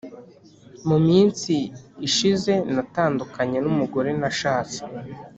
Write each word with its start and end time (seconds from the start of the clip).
muminsi 0.87 1.53
ishize 2.07 2.53
natandukanye 2.75 3.57
numugore 3.63 4.09
nashatse 4.21 4.79